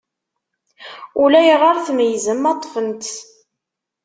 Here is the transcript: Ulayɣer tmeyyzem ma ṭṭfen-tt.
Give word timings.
Ulayɣer 1.21 1.75
tmeyyzem 1.85 2.39
ma 2.41 2.53
ṭṭfen-tt. 2.57 3.15